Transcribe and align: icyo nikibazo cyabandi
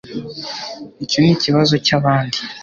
icyo 1.03 1.19
nikibazo 1.21 1.75
cyabandi 1.85 2.39